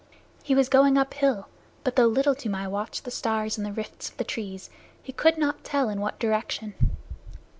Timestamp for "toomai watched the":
2.33-3.11